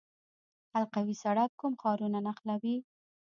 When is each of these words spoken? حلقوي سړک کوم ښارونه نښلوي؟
حلقوي 0.73 1.15
سړک 1.23 1.49
کوم 1.59 1.73
ښارونه 1.81 2.19
نښلوي؟ 2.25 2.75